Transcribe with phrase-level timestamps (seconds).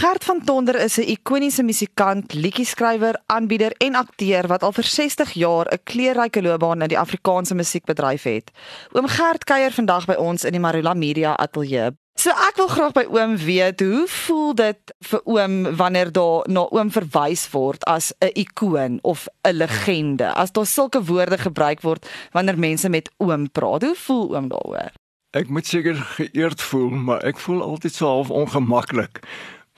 [0.00, 5.32] Gert van Tonder is 'n ikoniese musikant, liedjie-skrywer, aanbieder en akteur wat al vir 60
[5.32, 8.50] jaar 'n kleurryke loopbaan in die Afrikaanse musiekbedryf het.
[8.92, 11.90] Oom Gert kuier vandag by ons in die Marula Media Ateljee.
[12.14, 16.60] So ek wil graag by oom weet, hoe voel dit vir oom wanneer daar na
[16.70, 20.32] oom verwys word as 'n ikoon of 'n legende?
[20.34, 24.90] As daar sulke woorde gebruik word wanneer mense met oom praat, hoe voel oom daaroor?
[25.30, 29.20] Ek moet seker geëerd voel, maar ek voel altyd so half ongemaklik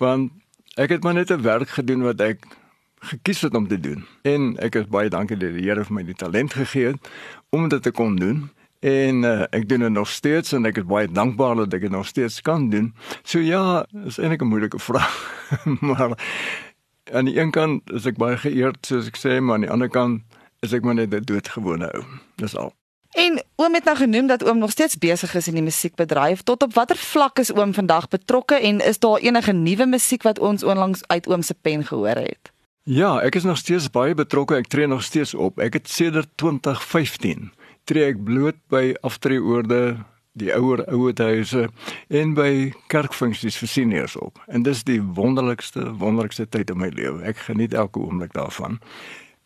[0.03, 0.33] want
[0.75, 2.47] ek het maar net 'n werk gedoen wat ek
[3.03, 4.05] gekies het om te doen.
[4.23, 7.11] En ek is baie dankbaar dat die Here vir my die talent gegee het
[7.51, 8.51] om dit te kon doen.
[8.81, 11.91] En uh, ek doen dit nog steeds en ek is baie dankbaar dat ek dit
[11.91, 12.95] nog steeds kan doen.
[13.23, 15.15] So ja, is eintlik 'n moeilike vraag.
[15.81, 16.19] maar
[17.13, 19.89] aan die een kant is ek baie geëerd soos ek sê, maar aan die ander
[19.91, 20.23] kant
[20.61, 22.05] is ek maar net 'n doodgewone ou.
[22.37, 22.73] Dis al.
[23.13, 26.43] En oom het nou genoem dat oom nog steeds besig is in die musiekbedryf.
[26.43, 30.39] Tot op watter vlak is oom vandag betrokke en is daar enige nuwe musiek wat
[30.39, 32.53] ons onlangs uit oom se pen gehoor het?
[32.83, 34.57] Ja, ek is nog steeds baie betrokke.
[34.57, 35.61] Ek tree nog steeds op.
[35.61, 37.53] Ek het sedert 2015
[37.85, 39.99] tree ek bloot by aftreeoorde,
[40.39, 41.67] die ouer ouerhuise
[42.09, 44.41] en by kerkfunksies vir seniors op.
[44.49, 47.21] En dis die wonderlikste, wonderlikste tyd in my lewe.
[47.29, 48.81] Ek geniet elke oomblik daarvan.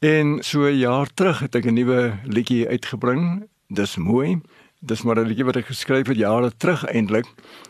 [0.04, 4.40] En so 'n jaar terug het ek 'n nuwe liedjie uitgebring dis mooi.
[4.80, 7.26] Dis maar 'n liedjie wat ek geskryf het jare terug eintlik.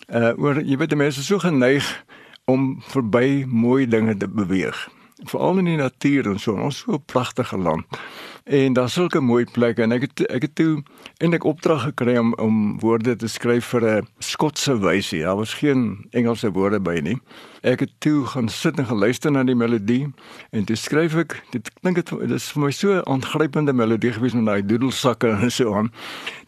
[0.08, 2.05] Uh oor jy weet mense is so geneig
[2.44, 4.89] om verby mooi dinge te beweeg.
[5.25, 6.56] Veral in die natuur en so.
[6.61, 7.84] Ons so 'n pragtige land.
[8.47, 10.83] En daar's sulke mooi plekke en ek het ek het toe
[11.19, 15.23] eintlik opdrag gekry om om woorde te skryf vir 'n Skotse wysie.
[15.23, 17.19] Daar was geen Engelse woorde by nie.
[17.62, 20.12] Ek het toe gaan sit en geluister na die melodie
[20.50, 24.34] en toe skryf ek dit klink dit is vir my so 'n aangrypende melodie gewees
[24.34, 25.92] met daai doedelsakke en so aan.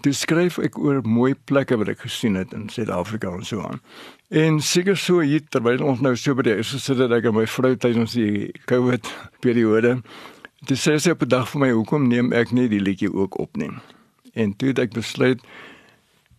[0.00, 3.80] Toe skryf ek oor mooi plekke wat ek gesien het in Suid-Afrika en so aan.
[4.28, 7.34] En seker so hier terwyl ons nou so by die is gesit het ek en
[7.34, 9.08] my vrou tydens die COVID
[9.40, 10.02] periode
[10.66, 13.38] Dis sê sy op 'n dag vir my, hoekom neem ek nie die liedjie ook
[13.38, 13.80] opneem?
[14.34, 15.40] En toe het ek besluit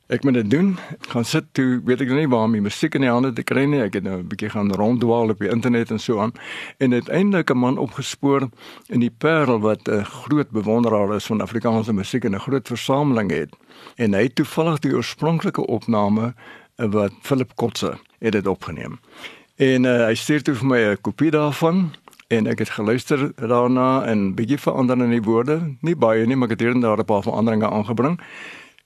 [0.10, 0.78] ek moet dit doen.
[1.08, 3.66] Gaan sit toe, weet ek nie waar om die musiek in die hande te kry
[3.66, 3.80] nie.
[3.80, 6.34] Ek het nou 'n bietjie gaan ronddwaal op die internet en so aan
[6.80, 8.50] en uiteindelik 'n man opgespoor
[8.90, 13.32] in die Parel wat 'n groot bewonderaar is van Afrikaanse musiek en 'n groot versameling
[13.32, 13.56] het.
[13.96, 16.34] En hy het toevallig die oorspronklike opname
[16.88, 19.00] wat Philip Kotse het dit opgeneem.
[19.56, 21.92] En uh, hy stuur toe vir my 'n kopie daarvan
[22.28, 26.48] en ek het geluister daarna en bietjie verander in die woorde, nie baie nie, maar
[26.48, 28.20] ek het hier en daar 'n paar veranderinge aangebring.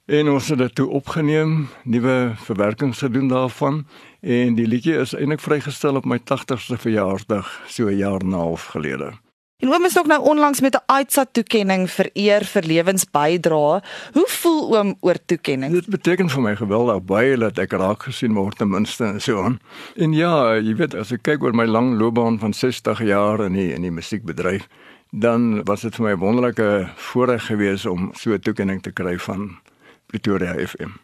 [0.05, 3.85] En ons het dit toe opgeneem, nuwe verwerkings gedoen daarvan
[4.19, 8.33] en die liedjie is eintlik vrygestel op my 80ste verjaarsdag so 'n jaar en 'n
[8.33, 9.13] half gelede.
[9.57, 13.81] En oom is ook nou onlangs met 'n AITSA toekenning vir eer vir lewensbydrae.
[14.13, 15.73] Hoe voel oom oor toekenning?
[15.73, 19.59] Dit beteken vir my geweldig baie dat ek raak gesien word ten minste so aan.
[19.95, 23.53] En ja, jy weet as ek kyk oor my lang loopbaan van 60 jaar in
[23.53, 24.67] die in die musiekbedryf,
[25.11, 29.19] dan was dit vir my 'n wonderlike voorreg geweest om so 'n toekenning te kry
[29.19, 29.57] van
[30.07, 31.02] Pretoria FM.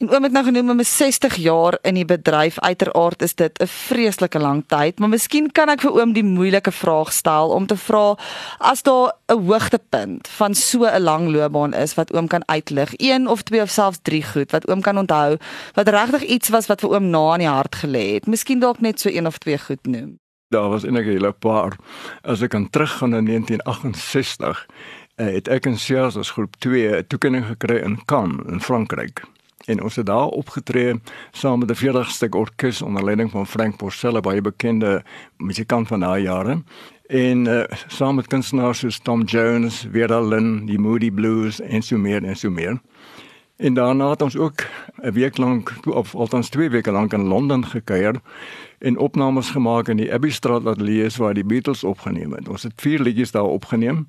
[0.00, 2.58] En oom het nou genoem om 60 jaar in die bedryf.
[2.58, 6.72] Uiteraard is dit 'n vreeslike lang tyd, maar miskien kan ek vir oom die moeilike
[6.72, 8.16] vraag stel om te vra
[8.58, 13.28] as daar 'n hoogtepunt van so 'n lang loopbaan is wat oom kan uitlig, een
[13.28, 15.36] of twee of selfs drie goed wat oom kan onthou
[15.74, 18.26] wat regtig iets was wat vir oom na in die hart gelê het.
[18.26, 20.18] Miskien dalk net so een of twee goed noem.
[20.48, 21.76] Daar was eintlik 'n hele paar.
[22.22, 24.66] As ek kan teruggaan na 1968,
[25.14, 29.22] eh, het ek in Sears as groep 2 'n toekenning gekry in Cannes in Frankryk
[29.70, 31.00] en ons het daar opgetree
[31.30, 35.02] saam met 'n 40 stuk orkes onder leiding van Frank Porcella baie bekende
[35.36, 36.62] musikant van daai jare
[37.10, 41.98] en uh, saam met kunstenaars soos Tom Jones, Vera Lynn, die Moody Blues en so
[41.98, 42.78] meer en so meer.
[43.56, 44.62] En daarna het ons ook
[45.02, 48.20] 'n week lank of althans twee weke lank in Londen gekuier
[48.78, 52.48] en opnames gemaak in die Abbey Street ateljee waar die Beatles opgeneem het.
[52.48, 54.08] Ons het vier liedjies daar opgeneem,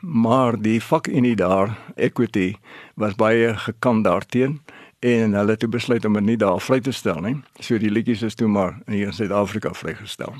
[0.00, 2.54] maar die vak in die daar Equity
[2.94, 4.60] was baie gekant daarteen
[5.02, 7.34] en hulle het toe besluit om dit nie daar vry te stel nie.
[7.58, 10.36] So die liedjies is toe maar hier in Suid-Afrika vrygestel.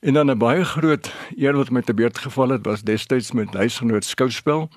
[0.00, 3.54] En dan 'n baie groot eer wat my te beurt geval het was destyds met
[3.54, 4.68] huisgenoot skouspel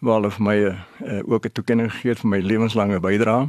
[0.00, 3.48] waar hulle vir my uh, ook 'n toekenning gegee het vir my lewenslange bydrae.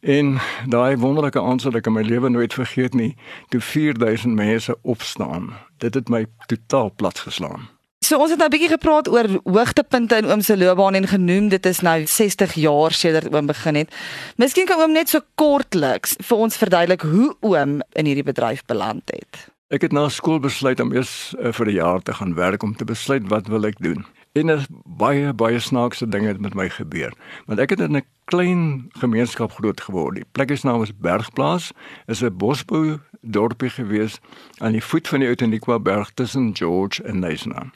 [0.00, 0.38] En
[0.68, 3.16] daai wonderlike aansig ek in my lewe nooit vergeet nie,
[3.48, 5.52] toe 4000 mense opstaan.
[5.78, 7.73] Dit het my totaal plat geslaan.
[8.04, 11.48] So ons het nou 'n bietjie gepraat oor hoogtepunte in oom se loopbaan en genoem
[11.48, 13.94] dit is nou 60 jaar sedert oom begin het.
[14.36, 19.02] Miskien kan oom net so kortliks vir ons verduidelik hoe oom in hierdie bedryf beland
[19.06, 19.48] het.
[19.68, 22.76] Ek het na skool besluit om eers uh, vir 'n jaar te gaan werk om
[22.76, 24.04] te besluit wat wil ek doen.
[24.32, 27.12] En er baie baie snaakse dinge het met my gebeur.
[27.46, 30.14] Want ek het in 'n klein gemeenskap groot geword.
[30.14, 31.72] Die plek is naam is Bergplaas,
[32.06, 34.20] is 'n bosbou dorpie gewees
[34.58, 37.72] aan die voet van die Outeniqua berg tussen George en Nyasa.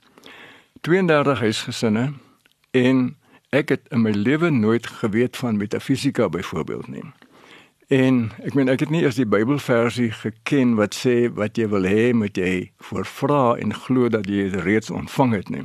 [0.80, 2.12] 32 huisgesinne
[2.70, 3.16] en
[3.50, 7.04] ek het in my lewe nooit geweet van metafisika byvoorbeeld nie.
[7.88, 11.88] En ek meen ek het nie eers die Bybelversie geken wat sê wat jy wil
[11.88, 15.64] hê moet jy voorvra en glo dat jy dit reeds ontvang het nie.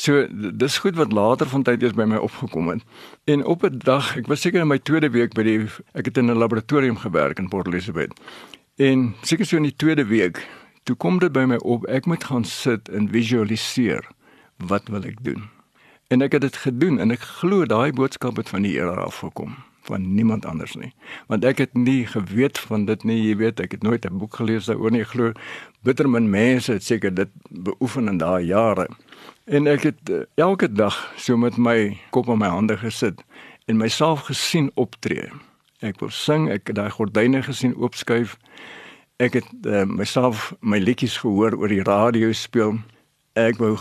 [0.00, 2.80] So dis goed wat later van tyd eers by my opgekom het.
[3.24, 6.16] En op 'n dag, ek was seker in my tweede week by die ek het
[6.16, 8.12] in 'n laboratorium gewerk in Port Elizabeth.
[8.76, 10.46] En seker so in die tweede week,
[10.84, 14.04] toe kom dit by my op ek moet gaan sit en visualiseer
[14.56, 15.48] wat wil ek doen.
[16.08, 19.18] En ek het dit gedoen en ek glo daai boodskap het van die Here af
[19.24, 19.56] gekom
[19.86, 20.90] van niemand anders nie
[21.30, 24.34] want ek het nie geweet van dit nie jy weet ek het nooit 'n boek
[24.34, 25.30] gelees daaroor nie glo
[25.86, 28.88] bittermin mense het seker dit beoefen in daai jare
[29.46, 33.20] En ek het uh, elke dag so met my kop in my hande gesit
[33.70, 35.28] en myself gesien optree.
[35.86, 38.34] Ek wou sing, ek het daai gordyne gesien oopskuif.
[39.22, 42.80] Ek het uh, myself my liedjies gehoor oor die radio speel.
[43.38, 43.76] Ek wou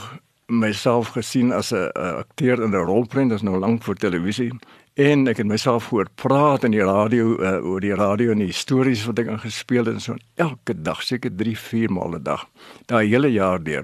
[0.48, 4.52] myself gesien as 'n akteur in 'n rolprent, dit is nou lank vir televisie.
[4.94, 8.52] En ek het myself gehoor praat in die radio uh, oor die radio en die
[8.52, 12.46] stories wat ek ingespeel het en so elke dag, seker 3, 4 maal 'n dag.
[12.86, 13.84] Daai hele jaar deur.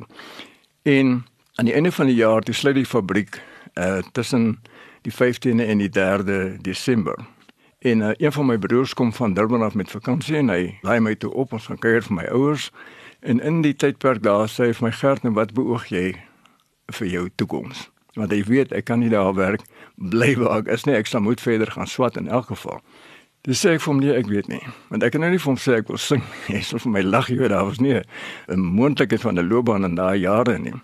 [0.83, 1.25] En
[1.55, 3.41] aan die einde van die jaar toe sluit die fabriek
[3.75, 4.61] uh tussen
[5.01, 7.15] die 15de en die 3de Desember.
[7.79, 10.99] En uh, een van my broers kom van Durban af met vakansie en hy laai
[10.99, 12.71] my toe op ons gaan kuier vir my ouers.
[13.19, 16.15] En in die tydperk daar sê hy vir my Gert, nou wat beoog jy
[16.91, 17.89] vir jou toekoms?
[18.15, 19.63] Want hy weet ek kan nie daar werk
[19.95, 20.95] bly waar ek is nie.
[20.95, 22.81] Ek sal moet verder gaan swat in elk geval.
[23.47, 24.61] Dis sê ek vir hom nee, ek weet nie.
[24.91, 26.21] Want ek kan nou nie vir hom sê ek wil sing.
[26.51, 29.95] Hy sê vir my lag jy, daar was nie 'n moontlikheid van 'n loopbaan in
[29.95, 30.75] daai jare nie.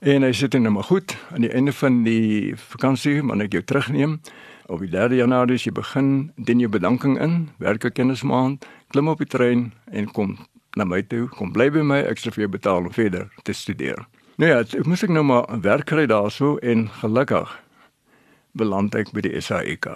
[0.00, 3.62] En hy sit net maar goed aan die einde van die vakansie, maar ek jou
[3.62, 4.20] terugneem.
[4.66, 9.08] Op die 3 Januarie as jy begin, dien jou bedanking in, werk 'n kennismaand, klim
[9.08, 10.38] op die trein en kom
[10.76, 13.52] na my toe, kom bly by my, ek sal vir jou betaal om verder te
[13.52, 14.06] studeer.
[14.38, 17.50] Nou ja, ek moes ek nou maar werk kry daarso en gelukkig
[18.58, 19.88] beland ek by die SAIK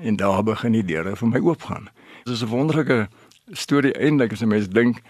[0.00, 1.90] en daar begin die deure vir my oopgaan.
[2.24, 3.08] Dit is 'n wonderlike
[3.52, 5.02] storie eintlik as 'n mens dink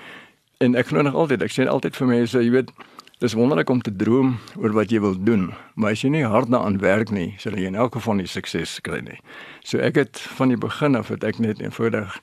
[0.59, 2.71] en ek glo nog altyd, ek sê altyd vir mense, jy weet,
[3.19, 6.50] Dis wonderlik om te droom oor wat jy wil doen, maar as jy nie hard
[6.50, 9.21] daaraan werk nie, sal jy in elk geval nie sukses kry nie.
[9.62, 12.19] So ek het van die begin af het ek net eenvoudig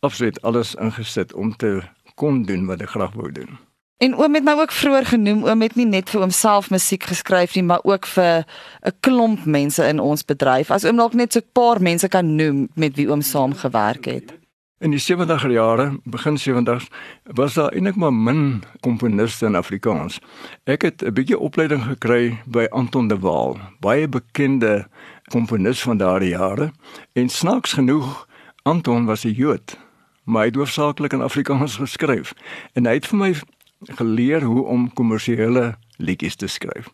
[0.00, 1.82] afsit alles ingesit om te
[2.16, 3.60] kon doen wat ek graag wou doen.
[3.96, 7.54] En oom het my ook vroeër genoem, oom het nie net vir homself musiek geskryf
[7.54, 8.44] nie, maar ook vir
[8.82, 10.70] 'n klomp mense in ons bedryf.
[10.70, 14.04] As oom dalk net so 'n paar mense kan noem met wie oom saam gewerk
[14.04, 14.42] het.
[14.82, 16.88] In die 70er jare, begin 70s,
[17.24, 20.18] was daar eintlik maar min komponiste in Afrikaans.
[20.64, 24.88] Ek het 'n bietjie opleiding gekry by Anton de Waal, baie bekende
[25.30, 26.72] komponis van daardie jare.
[27.12, 28.26] En snaaks genoeg,
[28.62, 29.78] Anton was 'n Jood,
[30.24, 32.34] maar hy het hoofsaaklik in Afrikaans geskryf.
[32.72, 33.34] En hy het vir my
[33.82, 36.88] geleer hoe om kommersiële liedjies te skryf.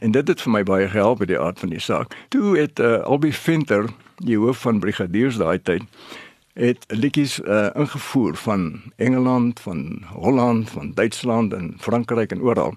[0.00, 2.16] En dit het vir my baie gehelp by die aard van die saak.
[2.28, 3.88] Toe het uh, Albie Venter,
[4.24, 5.84] die hoof van brigadiers daai tyd,
[6.60, 12.74] het liedjies uh, ingevoer van Engeland, van Holland, van Duitsland en Frankryk en oral.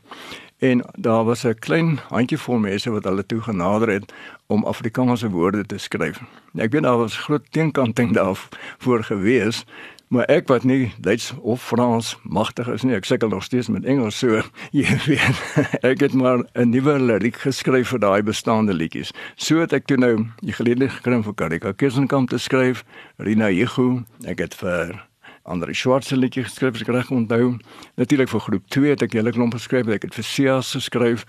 [0.63, 4.13] En daar was 'n klein handjievol mense wat hulle toe genader het
[4.47, 6.21] om Afrikaanse woorde te skryf.
[6.55, 9.65] Ek weet daar was groot teenkanting daarvoor gewees,
[10.13, 13.85] Maar ek wat nie Duits of Frans magtig is nie, ek sukkel nog steeds met
[13.89, 14.43] Engels so.
[14.77, 15.39] Jy weet,
[15.81, 19.09] ek het maar 'n nuwe liriek geskryf vir daai bestaande liedjies.
[19.35, 22.85] So het ek toe nou die geleentheid gekry vir Karika Kersenkamp te skryf,
[23.17, 25.01] Rina Yego, ek het vir
[25.49, 27.57] Andre Schwartz liedjie geskryf, ek reg onthou.
[27.97, 31.25] Natuurlik vir groep 2 het ek 'n hele klomp geskryf, ek het vir Sias geskryf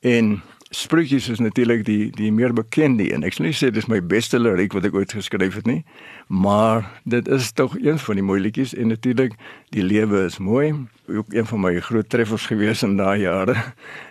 [0.00, 3.22] en Sproetjies is natuurlik die die meer bekende een.
[3.24, 5.80] Ek sal nie sê dis my beste liriek wat ek ooit geskryf het nie,
[6.28, 9.38] maar dit is tog een van die mooi liedjies en natuurlik
[9.72, 10.74] die lewe is mooi.
[11.08, 13.56] Ook een van my groot treffers gewees in daai jare.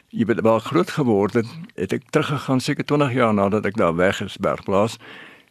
[0.10, 3.94] Jy het wel groot geword het, het ek teruggegaan seker 20 jaar nadat ek daar
[3.96, 4.98] weg is Bergplaas.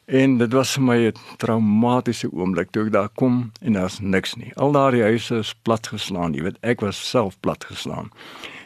[0.07, 4.35] En dit was vir my 'n traumatiese oomblik toe ek daar kom en daar's niks
[4.35, 4.53] nie.
[4.55, 8.11] Al daardie huise is platgeslaan, jy weet, ek was self platgeslaan.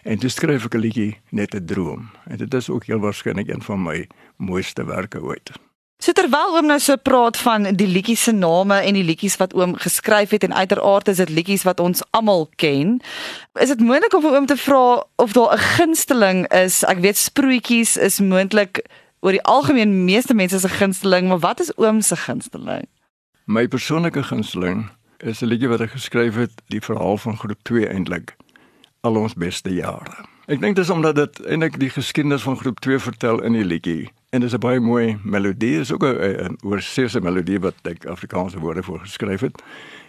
[0.02, 2.11] En toe skryf ek 'n liedjie net 'n droom.
[2.26, 4.06] En dit is ook heel waarskynlik een van my
[4.37, 5.50] mooiste werke ooit.
[5.99, 9.54] So terwyl oom nou so praat van die liedjies se name en die liedjies wat
[9.54, 13.00] oom geskryf het en uiteraard is dit liedjies wat ons almal ken,
[13.61, 16.82] is dit moontlik om vir oom te vra of daar 'n gunsteling is.
[16.85, 18.80] Ek weet sproetjies is moontlik
[19.20, 22.88] oor die algemeen meeste mense se gunsteling, maar wat is oom se gunsteling?
[23.44, 27.88] My persoonlike gunsteling is 'n liedjie wat ek geskryf het, die verhaal van groep 2
[27.88, 28.36] eintlik
[29.00, 30.24] al ons beste jare.
[30.46, 34.10] Ek dink dis omdat dit eintlik die geskiedenis van groep 2 vertel in die liedjie
[34.30, 38.82] en dis 'n baie mooi melodie, is ook 'n oorseese melodie wat ek Afrikaanse woorde
[38.82, 39.62] voor geskryf het.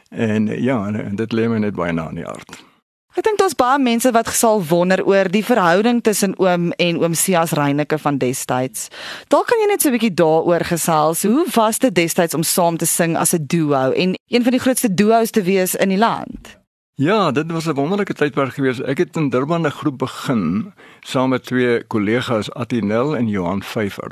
[0.10, 2.71] En ja, en, en dit lê my net baie na in die hart.
[3.12, 7.16] Ek dink daar's baie mense wat gesal wonder oor die verhouding tussen oom en oom
[7.20, 8.88] Sias Reyneke van destyds.
[9.28, 11.24] Daar kan jy net so 'n bietjie daaroor gesels.
[11.24, 14.64] Hoe was dit destyds om saam te sing as 'n duo en een van die
[14.64, 16.58] grootste duo's te wees in die land?
[16.96, 18.80] Ja, dit was 'n wonderlike tydperk gewees.
[18.80, 24.12] Ek het in Durban 'n groep begin saam met twee kollegas Atinel en Johan Vyver.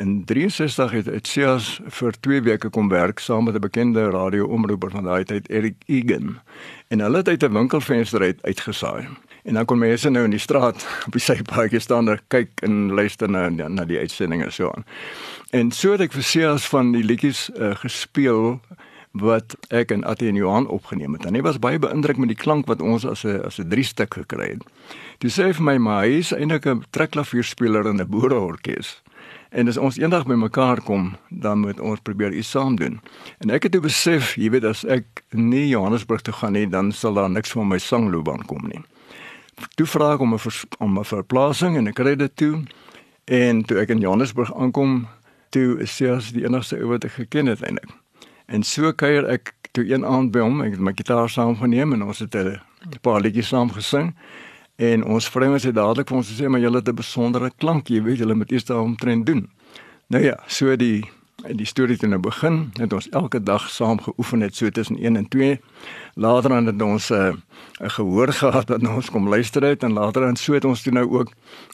[0.00, 5.04] In 63 het Etsias vir 2 weke kom werk saam met 'n bekende radio-omroeper van
[5.04, 6.40] daai tyd, Eric Egan.
[6.88, 9.08] En hulle het uit 'n winkelvenster uit uitgesaai.
[9.42, 12.92] En dan kon mense nou in die straat op die sypaadjie staan en kyk en
[12.92, 14.84] luister na na die uitsendinge so aan.
[15.50, 18.60] En so het ek vir Sias van die liedjies uh, gespeel
[19.10, 21.24] wat ek en Atie en Johan opgeneem het.
[21.24, 23.84] En hy was baie beïndruk met die klank wat ons as 'n as 'n drie
[23.84, 24.64] stuk gekry het.
[25.18, 29.02] Toe sê hy vir my maar hy is eintlik 'n trekklavierspeler in 'n boereorkes.
[29.50, 33.00] En as ons eendag bymekaar kom, dan moet ons probeer iets saam doen.
[33.42, 36.92] En ek het toe besef, jy weet as ek nie Johannesburg toe gaan nie, dan
[36.94, 38.82] sal daar niks van my sangloopbaan kom nie.
[39.74, 40.40] Toe vra ek om 'n
[40.78, 42.62] om 'n verplasing en ek kry dit toe.
[43.24, 45.08] En toe ek in Johannesburg aankom,
[45.50, 47.90] toe is as die enigste ou wat ek geken het eintlik.
[48.46, 52.02] En so kuier ek toe een aand by hom, ek het my gitaar saamgeneem en
[52.02, 52.60] ons het 'n
[53.02, 54.14] paar liedjies saam gesing.
[54.80, 58.02] En ons vriende het dadelik vir ons gesê maar julle het 'n besondere klank, jy
[58.02, 59.50] weet julle moet eers daaromtrent doen.
[60.06, 61.04] Nou ja, so die
[61.48, 62.70] die storie het nou begin.
[62.76, 65.60] Het ons elke dag saam geoefen het so tussen 1 en 2.
[66.14, 67.32] Later dan het ons 'n uh,
[67.88, 71.10] gehoor gehad dat ons kom luister het en later dan so het ons toe nou
[71.10, 71.32] ook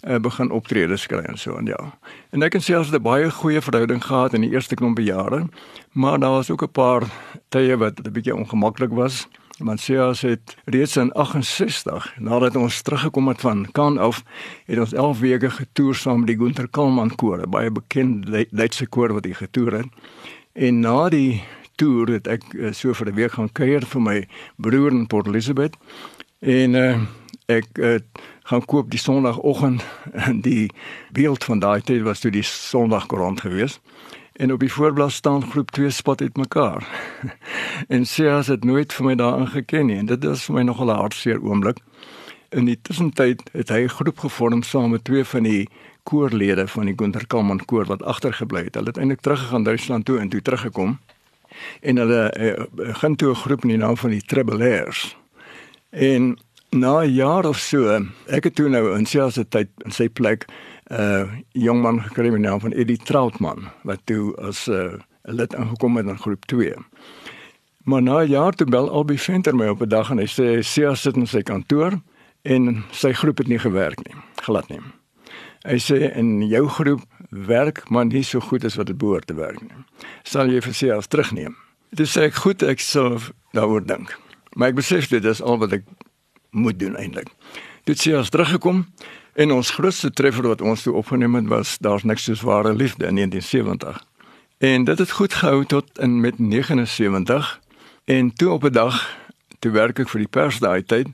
[0.08, 1.98] uh, begin optredes kry en so en ja.
[2.30, 5.48] En ek en selfs 'n baie goeie verhouding gehad in die eerste klompe jare,
[5.92, 7.02] maar daar was ook 'n paar
[7.48, 9.28] tye wat 'n bietjie ongemaklik was.
[9.58, 14.22] Mansias het reeds in 68 nadat ons teruggekom het van Kan af,
[14.66, 19.14] het ons 11 weke getoer saam met die Gunter Kalman koor, baie bekende Duitse koor
[19.16, 19.88] wat hy getoer het.
[20.52, 21.40] En na die
[21.80, 25.26] toer het ek uh, so vir 'n week gaan kuier vir my broer in Port
[25.26, 25.76] Elizabeth.
[26.40, 27.00] En uh,
[27.48, 27.98] ek uh,
[28.44, 29.84] gaan koop die sonoggend
[30.48, 30.70] die
[31.12, 33.80] beeld van daai tyd was toe die sonoggrond geweest
[34.36, 36.86] en op die voorblad staan groep 2 spot uit mekaar.
[37.94, 40.62] en sê as dit nooit vir my daarin geken nie en dit is vir my
[40.62, 41.78] nogal 'n hartseer oomblik.
[42.50, 45.68] In die tussentyd het hy 'n groep gevorm saam met twee van die
[46.02, 48.74] koorlede van die Gunter Kalman koor wat agtergebly het.
[48.74, 50.98] Hulle het eintlik teruggegaan Duitsland toe en toe teruggekom.
[51.80, 55.16] En hulle uh, begin toe 'n groep in die naam van die Trebellers.
[55.90, 56.38] En
[56.70, 60.46] na 'n jaar of so, ek het toe nou in sy tyd in sy plek
[60.90, 65.54] uh, jong man gekry met naam van Eddie Troutman wat toe as 'n uh, lid
[65.54, 66.74] aangekom het in groep 2.
[67.84, 70.62] Maar na 'n jaar toe bel Albie Venter my op 'n dag en hy sê
[70.62, 72.00] Sia sit in sy kantoor
[72.42, 74.80] en sy groep het nie gewerk nie, glad nie.
[75.62, 77.00] Hy sê in jou groep
[77.30, 79.84] werk maar nie so goed as wat dit behoort te werk nie.
[80.22, 81.56] Sal jy vir Sia terugneem?
[81.90, 83.18] Dit sê ek goed, ek sal
[83.52, 84.18] daaroor dink.
[84.54, 85.84] Maar ek besef dit is al wat ek
[86.50, 87.28] moet doen eintlik.
[87.84, 88.86] Dit sê as teruggekom
[89.36, 93.04] En ons grootste treffer wat ons toe opgeneem het was daar's niks soos ware liefde
[93.04, 94.04] in 1970.
[94.58, 97.60] En dit het goed gehou tot in met 79
[98.04, 99.18] en toe op 'n dag
[99.58, 101.08] toe werk ek vir die pers daai tyd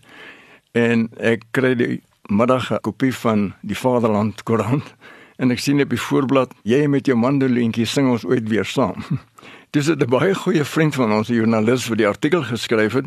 [0.72, 4.94] en ek kry die middag 'n kopie van die Vaderland koerant
[5.36, 9.02] en ek sien op die voorblad jy met jou mandolientjie sing ons ooit weer saam.
[9.74, 13.06] Dis 'n baie goeie vriend van ons, 'n joernalis wat die artikel geskryf het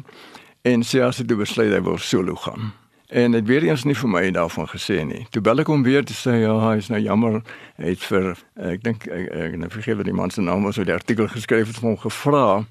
[0.62, 2.85] en sê as hy besluit hy wil solo gaan.
[3.16, 5.22] En dit weer eens nie vir my daarvan gesê nie.
[5.32, 7.38] Toe bel ek hom weer te sê ja, hy is nou jammer.
[7.80, 8.26] Hy het vir
[8.60, 11.30] ek dink ek, ek nou vergeet wat die man se naam was wat die artikel
[11.32, 12.66] geskryf het, hom gevra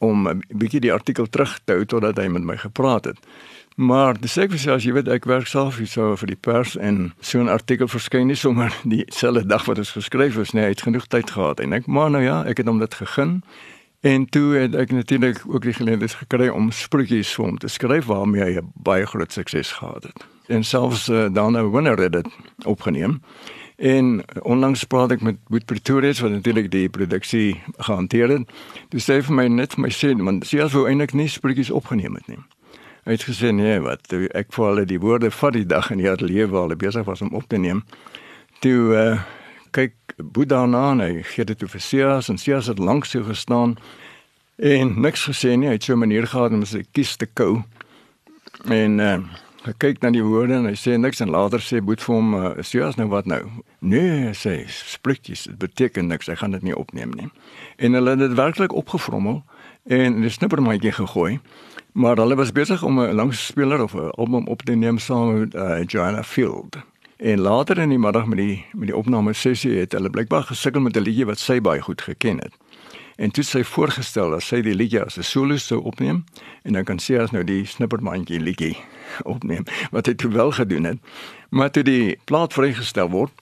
[0.00, 3.20] om 'n bietjie die artikel terug te hou totdat hy met my gepraat het.
[3.76, 6.72] Maar dis ek sê as jy weet ek werk self hier so vir die pers
[6.76, 10.62] en so 'n artikel verskyn nie sommer dieselfde dag wat dit geskryf is nie.
[10.62, 13.42] Hy het genoeg tyd gehad en ek maar nou ja, ek het hom dit gegee.
[14.02, 18.08] En toe het ek natuurlik ook die geleentheid gekry om sproetjies vir hom te skryf
[18.10, 20.24] waarmee hy baie groot sukses gehad het.
[20.50, 22.26] En selfs uh, dan 'n winner het dit
[22.66, 23.20] opgeneem.
[23.76, 28.50] En onlangs praat ek met Boet Pretorius wat natuurlik die produksie gehanteer het.
[28.88, 31.70] Dis sê vir my net vir my sê want sy het wou eintlik nie sproetjies
[31.70, 32.42] opgeneem het nie.
[33.04, 36.10] Hy het gesê nee, wat ek vir hulle die woorde van die dag in die
[36.10, 37.84] ateljee waar hulle besig was om op te neem.
[38.58, 39.22] Toe uh,
[39.72, 43.76] kyk Boeddha na en hy gee dit vir Sias en Sias het lank so gestaan
[44.62, 45.68] en niks gesê nie.
[45.68, 47.64] Hy het so 'n manier gehad om sy kies te kou.
[48.68, 49.18] En uh,
[49.64, 52.34] hy kyk na die woorde en hy sê niks en later sê Boet vir hom
[52.34, 53.42] uh, Sias nou wat nou?
[53.80, 56.26] Nee, sê spreekjies, dit beteken niks.
[56.26, 57.30] Hy gaan dit nie opneem nie.
[57.78, 59.42] En hulle het dit werklik opgevrommel
[59.88, 61.40] en 'n snippermandjie gegooi.
[61.92, 65.54] Maar hulle was besig om 'n langspeler of 'n album op te neem saam met
[65.54, 66.91] uh, Joanna Field.
[67.22, 70.82] En later in die middag met die met die opname sessie het hulle blykbaar gesukkel
[70.82, 72.54] met 'n liedjie wat sy baie goed geken het.
[73.16, 76.24] En toe sy voorgestel dat sy die liedjie as 'n solo sou opneem
[76.62, 78.76] en dan kan sy as nou die snippermandjie liedjie
[79.34, 80.98] opneem wat hy toe wel gedoen het.
[81.50, 83.32] Maar toe die plaat vrygestel word,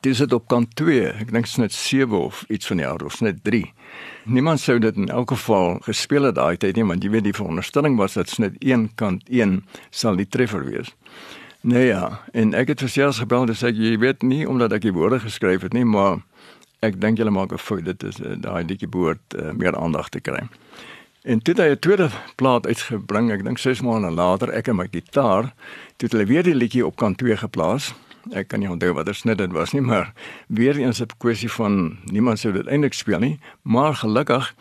[0.00, 1.06] dis dit op kant 2.
[1.06, 3.72] Ek dink dit is net 7 of iets van die jaar of net 3.
[4.24, 7.32] Niemand sou dit in elk geval gespeel het daai tyd nie, want jy weet die
[7.32, 10.90] veronderstelling was dat net een kant 1 sal die treffer wees.
[11.62, 14.94] Nee ja, en ek het verselfs gebel en sê jy weet nie omdat ek die
[14.94, 16.18] woorde geskryf het nie, maar
[16.82, 17.84] ek dink julle maak 'n fout.
[17.84, 20.42] Dit is uh, daai liedjie behoort uh, meer aandag te kry.
[21.22, 24.76] En toe het hy 'n tweede plaat uitgebring, ek dink 6 maande later, ek en
[24.76, 25.54] my gitaar,
[25.96, 27.94] toe het hulle weer die liedjie op kant 2 geplaas.
[28.32, 30.12] Ek kan nie onthou watter snit dit was nie, maar
[30.48, 34.54] weer eens 'n kwessie van niemand sou dit eintlik speel nie, maar gelukkig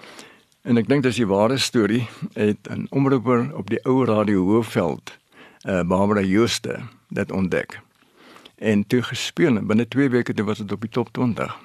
[0.63, 5.09] en ek dink dis die ware storie, het 'n omroeper op die ou radio Hoofveld,
[5.09, 5.20] eh
[5.67, 7.79] uh, Barbara Juste, dit ontdek.
[8.55, 11.57] En toe gespeel binne 2 weke toe was dit op die top 20.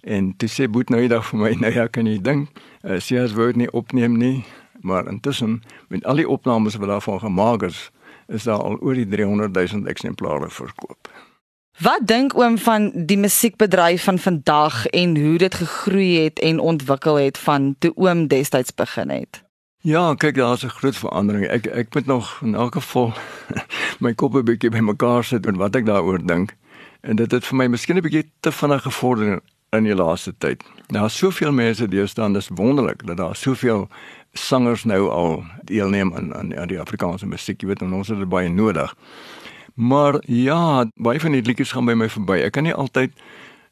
[0.00, 2.48] En toe sê Boet nou eendag vir my, nou ja, kan jy dink,
[2.82, 4.44] uh, het wou nie opneem nie,
[4.80, 7.90] maar intussen met al die opnames wat daarvan gemaak is,
[8.26, 11.10] is daar al oor die 300 000 eksemplare verkoop.
[11.78, 17.14] Wat dink oom van die musiekbedryf van vandag en hoe dit gegroei het en ontwikkel
[17.14, 19.42] het van toe oom destyds begin het?
[19.82, 21.46] Ja, kyk, daar's 'n groot verandering.
[21.46, 23.12] Ek ek moet nog in elk geval
[24.04, 26.54] my kop 'n bietjie bymekaar sit met wat ek daaroor dink.
[27.00, 30.62] En dit het vir my miskien 'n bietjie te vinnig gevorder in die laaste tyd.
[30.86, 33.88] Daar's soveel mense deesdae, dis wonderlik dat daar soveel
[34.32, 38.28] sangers nou al deelneem aan aan, aan die Afrikaanse musiek, jy weet, ons het dit
[38.28, 38.94] baie nodig.
[39.74, 42.38] Maar ja, baie van die liedjies gaan by my verby.
[42.44, 43.12] Ek kan nie altyd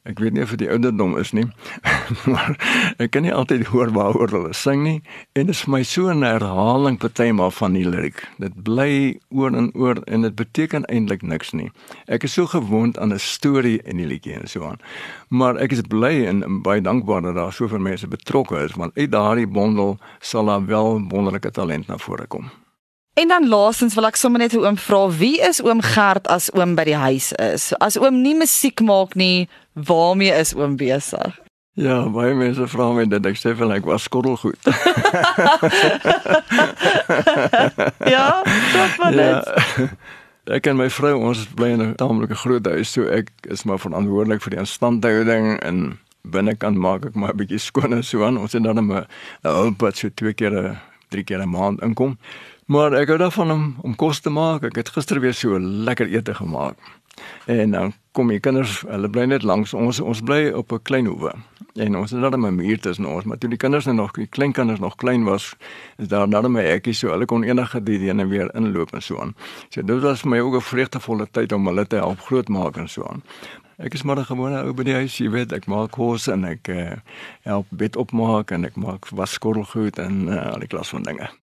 [0.01, 1.45] Ek weet nie of dit ouderdom is nie.
[2.31, 2.55] maar
[2.97, 4.95] ek kan nie altyd hoor waaroor hulle sing nie
[5.37, 8.23] en dit is vir my so 'n herhaling partymal van die liriek.
[8.41, 11.69] Dit bly oor en oor en dit beteken eintlik niks nie.
[12.07, 14.81] Ek is so gewoond aan 'n storie in die liedjie en so aan.
[15.29, 18.97] Maar ek is bly en, en baie dankbaar dat daar soveel mense betrokke is want
[18.97, 22.49] uit daardie bondel sal daar wel wonderlike talent na vore kom.
[23.21, 26.49] En dan laasens wil ek sommer net 'n oom vra, wie is oom Gert as
[26.57, 27.73] oom by die huis is?
[27.77, 31.37] As oom nie musiek maak nie, waarmee is oom besig?
[31.73, 34.57] Ja, baie mense vra my dit ek sê vir ek was skottelgoed.
[38.15, 39.45] ja, dit was net.
[39.45, 39.87] Ja.
[40.57, 43.77] Ek en my vrou ons bly in 'n tamelike groot huis, so ek is maar
[43.79, 48.37] verantwoordelik vir die instandhouding en binnekant maak ek maar 'n bietjie skoon en so aan.
[48.37, 49.05] Ons het dan 'n
[49.43, 52.17] hulpad so twee keer, drie keer 'n maand inkom.
[52.71, 54.63] Maar ek hou daarvan om om kos te maak.
[54.63, 56.77] Ek het gister weer so lekker ete gemaak.
[57.51, 59.99] En dan kom die kinders, hulle bly net langs ons.
[59.99, 61.33] Ons bly op 'n klein hoewe.
[61.75, 64.27] En ons het daar 'n muur tussen ons, maar toe die kinders nou nog die
[64.27, 65.55] klein kinders nog klein was,
[65.97, 69.01] is daar net my hekkie so hulle kon enige tyd heen en weer inloop en
[69.01, 69.35] so aan.
[69.69, 72.89] So dit was vir my ook 'n vreugdevolle tyd om hulle te help grootmaak en
[72.89, 73.21] so aan.
[73.77, 76.45] Ek is maar 'n gewone ou by die huis, jy weet, ek maak kos en
[76.45, 76.91] ek uh,
[77.41, 81.31] help bed opmaak en ek maak was skorrelgoed en uh, al die klas van dinge.